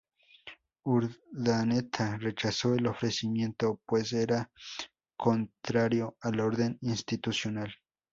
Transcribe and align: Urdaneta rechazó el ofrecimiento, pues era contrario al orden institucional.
Urdaneta 0.85 2.17
rechazó 2.17 2.73
el 2.73 2.87
ofrecimiento, 2.87 3.79
pues 3.85 4.13
era 4.13 4.49
contrario 5.15 6.17
al 6.21 6.39
orden 6.39 6.79
institucional. 6.81 7.71